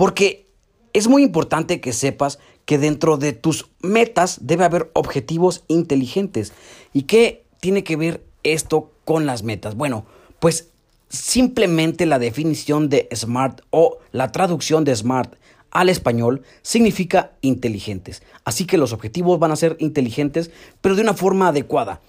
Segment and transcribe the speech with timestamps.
[0.00, 0.46] Porque
[0.94, 6.54] es muy importante que sepas que dentro de tus metas debe haber objetivos inteligentes.
[6.94, 9.74] ¿Y qué tiene que ver esto con las metas?
[9.74, 10.06] Bueno,
[10.38, 10.70] pues
[11.10, 15.34] simplemente la definición de SMART o la traducción de SMART
[15.70, 18.22] al español significa inteligentes.
[18.46, 22.00] Así que los objetivos van a ser inteligentes, pero de una forma adecuada.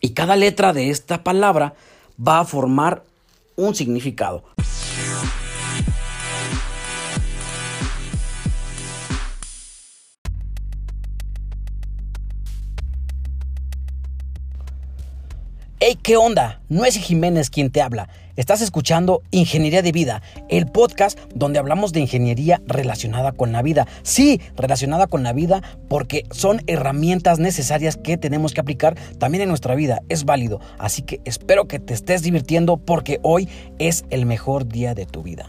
[0.00, 1.74] Y cada letra de esta palabra
[2.26, 3.04] va a formar
[3.54, 4.44] un significado.
[15.90, 16.60] Hey, ¿qué onda?
[16.68, 18.10] No es Jiménez quien te habla.
[18.36, 20.20] Estás escuchando Ingeniería de Vida,
[20.50, 23.86] el podcast donde hablamos de ingeniería relacionada con la vida.
[24.02, 29.48] Sí, relacionada con la vida porque son herramientas necesarias que tenemos que aplicar también en
[29.48, 30.02] nuestra vida.
[30.10, 30.60] Es válido.
[30.76, 35.22] Así que espero que te estés divirtiendo porque hoy es el mejor día de tu
[35.22, 35.48] vida.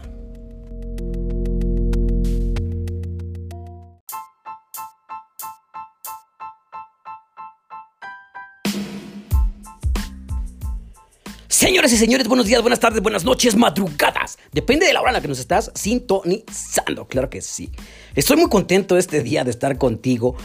[11.60, 14.38] Señoras y señores, buenos días, buenas tardes, buenas noches, madrugadas.
[14.50, 17.70] Depende de la hora en la que nos estás sintonizando, claro que sí.
[18.14, 20.36] Estoy muy contento este día de estar contigo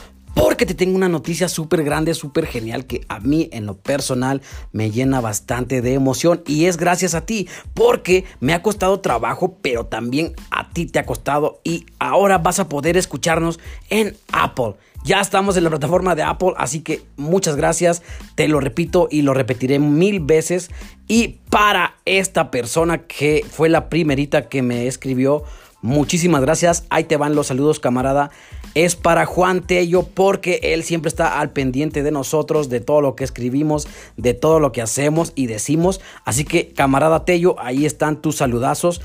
[0.55, 4.41] porque te tengo una noticia súper grande, súper genial que a mí en lo personal
[4.71, 9.57] me llena bastante de emoción y es gracias a ti porque me ha costado trabajo,
[9.61, 14.75] pero también a ti te ha costado y ahora vas a poder escucharnos en Apple.
[15.03, 18.01] Ya estamos en la plataforma de Apple, así que muchas gracias.
[18.35, 20.71] Te lo repito y lo repetiré mil veces.
[21.09, 25.43] Y para esta persona que fue la primerita que me escribió,
[25.81, 26.85] muchísimas gracias.
[26.89, 28.31] Ahí te van los saludos, camarada.
[28.75, 33.15] Es para Juan Tello porque él siempre está al pendiente de nosotros, de todo lo
[33.15, 33.87] que escribimos,
[34.17, 36.01] de todo lo que hacemos y decimos.
[36.25, 39.01] Así que, camarada Tello, ahí están tus saludazos.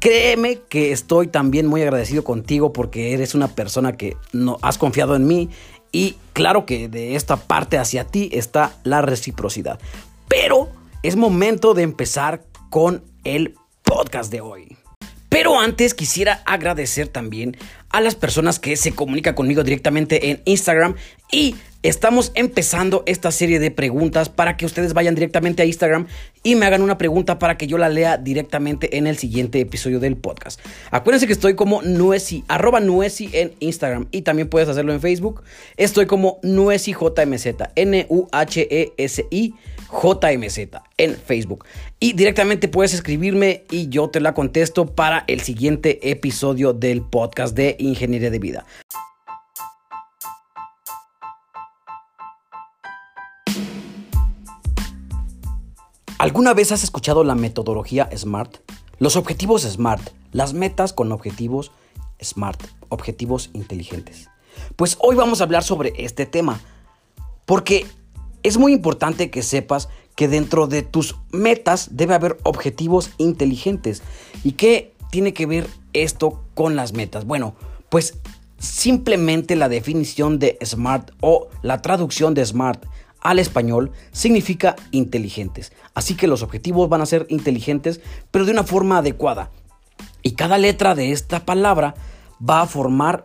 [0.00, 5.16] Créeme que estoy también muy agradecido contigo porque eres una persona que no has confiado
[5.16, 5.50] en mí
[5.92, 9.78] y claro que de esta parte hacia ti está la reciprocidad.
[10.28, 10.68] Pero
[11.02, 14.67] es momento de empezar con el podcast de hoy.
[15.28, 17.56] Pero antes quisiera agradecer también
[17.90, 20.94] a las personas que se comunican conmigo directamente en Instagram
[21.30, 26.06] y estamos empezando esta serie de preguntas para que ustedes vayan directamente a Instagram
[26.42, 30.00] y me hagan una pregunta para que yo la lea directamente en el siguiente episodio
[30.00, 30.60] del podcast.
[30.90, 35.42] Acuérdense que estoy como Nuesi, arroba Nuesi en Instagram y también puedes hacerlo en Facebook.
[35.76, 37.46] Estoy como Nuesi JMZ,
[37.76, 39.54] N-U-H-E-S-I.
[39.90, 40.58] JMZ
[40.96, 41.64] en Facebook.
[42.00, 47.56] Y directamente puedes escribirme y yo te la contesto para el siguiente episodio del podcast
[47.56, 48.66] de Ingeniería de Vida.
[56.18, 58.56] ¿Alguna vez has escuchado la metodología SMART?
[58.98, 61.70] Los objetivos SMART, las metas con objetivos
[62.20, 64.28] SMART, objetivos inteligentes.
[64.74, 66.60] Pues hoy vamos a hablar sobre este tema,
[67.46, 67.86] porque
[68.42, 74.02] es muy importante que sepas que dentro de tus metas debe haber objetivos inteligentes.
[74.42, 77.24] ¿Y qué tiene que ver esto con las metas?
[77.24, 77.54] Bueno,
[77.88, 78.18] pues
[78.58, 82.84] simplemente la definición de SMART o la traducción de SMART
[83.20, 85.72] al español significa inteligentes.
[85.94, 88.00] Así que los objetivos van a ser inteligentes,
[88.30, 89.50] pero de una forma adecuada.
[90.22, 91.94] Y cada letra de esta palabra
[92.46, 93.24] va a formar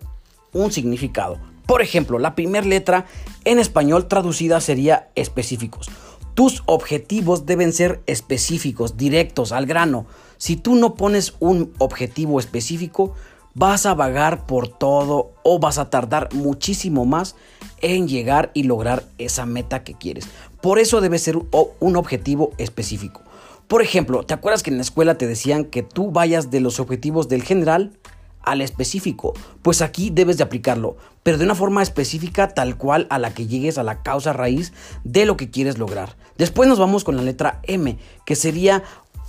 [0.51, 1.40] un significado.
[1.66, 3.06] Por ejemplo, la primera letra
[3.46, 5.90] en español traducida sería específicos.
[6.34, 10.06] Tus objetivos deben ser específicos, directos, al grano.
[10.38, 13.13] Si tú no pones un objetivo específico,
[13.53, 17.35] vas a vagar por todo o vas a tardar muchísimo más
[17.81, 20.25] en llegar y lograr esa meta que quieres.
[20.62, 23.22] Por eso debe ser un objetivo específico.
[23.68, 26.80] Por ejemplo, ¿te acuerdas que en la escuela te decían que tú vayas de los
[26.80, 27.94] objetivos del general
[28.43, 29.33] al específico.
[29.61, 33.47] Pues aquí debes de aplicarlo, pero de una forma específica tal cual a la que
[33.47, 34.73] llegues a la causa raíz
[35.03, 36.15] de lo que quieres lograr.
[36.37, 38.83] Después nos vamos con la letra M, que sería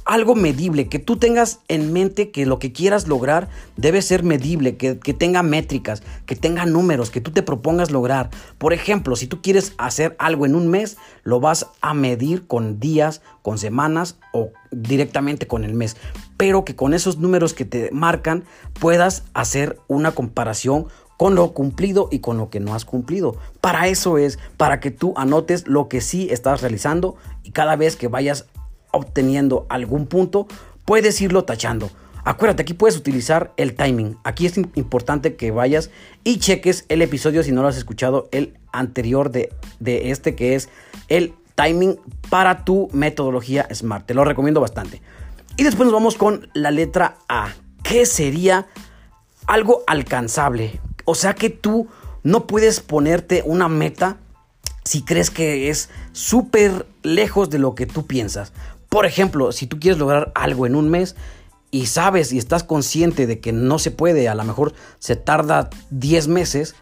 [0.04, 4.76] algo medible, que tú tengas en mente que lo que quieras lograr debe ser medible,
[4.76, 8.30] que, tenga métricas, que tenga números, que tú te propongas lograr.
[8.58, 12.80] Por ejemplo, si tú quieres hacer algo en un mes, lo vas a medir con
[12.80, 15.96] días, con semanas o directamente con el mes.
[16.36, 18.44] Pero que con esos números que te marcan
[18.78, 20.86] puedas hacer una comparación
[21.16, 23.36] con lo cumplido y con lo que no has cumplido.
[23.60, 27.96] Para eso es, para que tú anotes lo que sí estás realizando y cada vez
[27.96, 28.46] que vayas
[28.94, 30.46] obteniendo algún punto,
[30.84, 31.90] puedes irlo tachando.
[32.24, 34.16] Acuérdate, aquí puedes utilizar el timing.
[34.24, 35.90] Aquí es importante que vayas
[36.24, 40.54] y cheques el episodio si no lo has escuchado, el anterior de, de este que
[40.54, 40.70] es
[41.08, 41.98] el timing
[42.30, 44.06] para tu metodología SMART.
[44.06, 45.02] Te lo recomiendo bastante.
[45.56, 47.48] Y después nos vamos con la letra A.
[47.82, 48.66] ¿Qué sería
[49.46, 50.80] algo alcanzable.
[51.04, 51.88] O sea que tú
[52.22, 54.18] no puedes ponerte una meta
[54.84, 58.52] si crees que es súper lejos de lo que tú piensas.
[58.94, 61.16] Por ejemplo, si tú quieres lograr algo en un mes
[61.72, 65.68] y sabes y estás consciente de que no se puede, a lo mejor se tarda
[65.90, 66.76] 10 meses,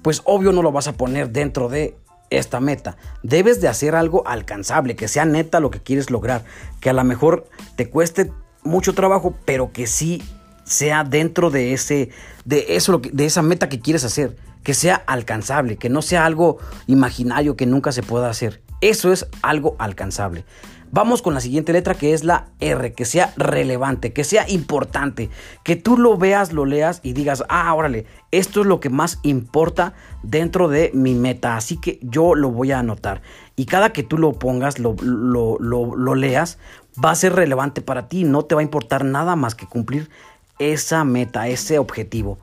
[0.00, 1.94] pues obvio no lo vas a poner dentro de
[2.30, 2.96] esta meta.
[3.22, 6.42] Debes de hacer algo alcanzable, que sea neta lo que quieres lograr,
[6.80, 8.32] que a lo mejor te cueste
[8.62, 10.22] mucho trabajo, pero que sí
[10.64, 12.08] sea dentro de ese
[12.46, 16.56] de eso de esa meta que quieres hacer, que sea alcanzable, que no sea algo
[16.86, 18.62] imaginario que nunca se pueda hacer.
[18.80, 20.46] Eso es algo alcanzable.
[20.90, 25.30] Vamos con la siguiente letra que es la R, que sea relevante, que sea importante,
[25.64, 29.18] que tú lo veas, lo leas y digas, ah, órale, esto es lo que más
[29.22, 33.22] importa dentro de mi meta, así que yo lo voy a anotar.
[33.56, 36.58] Y cada que tú lo pongas, lo, lo, lo leas,
[37.02, 40.10] va a ser relevante para ti, no te va a importar nada más que cumplir
[40.58, 42.38] esa meta, ese objetivo.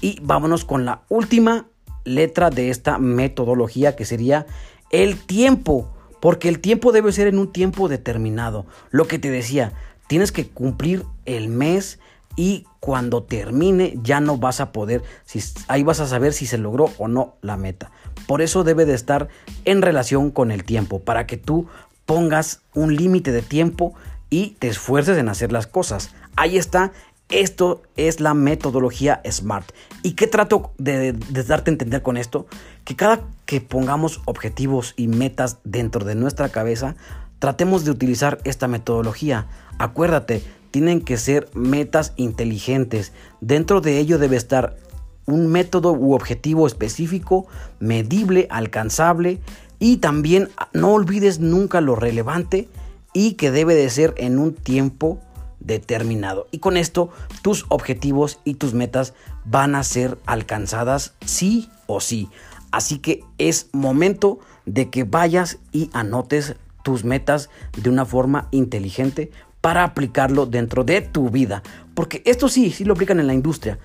[0.00, 1.66] Y vámonos con la última
[2.04, 4.46] letra de esta metodología que sería
[4.90, 5.92] el tiempo.
[6.20, 8.66] Porque el tiempo debe ser en un tiempo determinado.
[8.90, 9.72] Lo que te decía,
[10.06, 11.98] tienes que cumplir el mes
[12.36, 16.56] y cuando termine ya no vas a poder, si, ahí vas a saber si se
[16.56, 17.90] logró o no la meta.
[18.26, 19.28] Por eso debe de estar
[19.64, 21.66] en relación con el tiempo, para que tú
[22.06, 23.94] pongas un límite de tiempo
[24.30, 26.14] y te esfuerces en hacer las cosas.
[26.36, 26.92] Ahí está
[27.30, 29.72] esto es la metodología SMART.
[30.02, 32.46] ¿Y qué trato de, darte a entender con esto?
[32.84, 36.96] Que cada que pongamos objetivos y metas dentro de nuestra cabeza,
[37.38, 39.46] tratemos de utilizar esta metodología.
[39.78, 43.12] Acuérdate, tienen que ser metas inteligentes.
[43.40, 44.76] Dentro de ello debe estar
[45.26, 47.46] un método u objetivo específico,
[47.80, 49.40] medible, alcanzable
[49.78, 52.68] y también no olvides nunca lo relevante
[53.12, 55.20] y que debe de ser en un tiempo
[55.60, 56.46] determinado.
[56.50, 57.10] Y con esto
[57.42, 59.14] tus objetivos y tus metas
[59.44, 62.28] van a ser alcanzadas sí o sí.
[62.70, 69.30] Así que es momento de que vayas y anotes tus metas de una forma inteligente
[69.60, 71.62] para aplicarlo dentro de tu vida.
[71.94, 73.78] Porque esto sí, sí lo aplican en la industria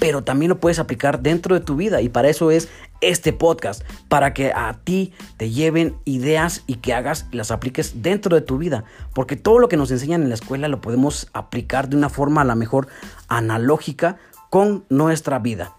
[0.00, 2.00] pero también lo puedes aplicar dentro de tu vida.
[2.00, 2.68] Y para eso es
[3.00, 8.02] este podcast, para que a ti te lleven ideas y que hagas y las apliques
[8.02, 11.28] dentro de tu vida, porque todo lo que nos enseñan en la escuela lo podemos
[11.32, 12.88] aplicar de una forma a la mejor
[13.28, 14.16] analógica
[14.48, 15.76] con nuestra vida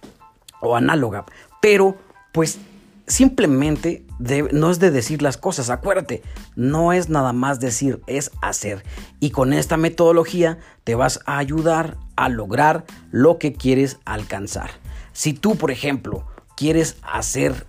[0.61, 1.25] o análoga,
[1.61, 1.97] pero
[2.31, 2.59] pues
[3.07, 4.05] simplemente
[4.51, 6.21] no es de decir las cosas, acuérdate,
[6.55, 8.83] no es nada más decir, es hacer.
[9.19, 14.69] Y con esta metodología te vas a ayudar a lograr lo que quieres alcanzar.
[15.11, 16.25] Si tú, por ejemplo,
[16.55, 17.65] quieres hacer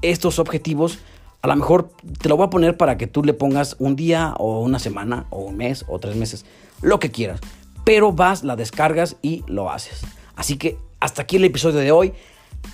[0.00, 0.98] estos objetivos.
[1.42, 4.34] A lo mejor te lo voy a poner para que tú le pongas un día
[4.38, 6.44] o una semana o un mes o tres meses,
[6.80, 7.38] lo que quieras.
[7.84, 10.00] Pero vas, la descargas y lo haces.
[10.34, 12.14] Así que hasta aquí el episodio de hoy.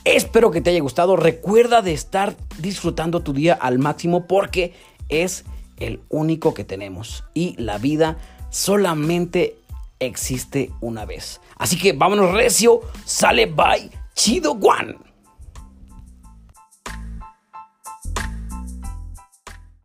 [0.05, 1.17] Espero que te haya gustado.
[1.17, 4.73] Recuerda de estar disfrutando tu día al máximo porque
[5.11, 5.45] es
[5.81, 7.25] el único que tenemos.
[7.35, 8.19] Y la vida
[8.51, 9.59] solamente
[9.99, 11.41] existe una vez.
[11.57, 12.81] Así que vámonos recio.
[13.05, 13.91] Sale bye.
[14.15, 15.08] Chido One.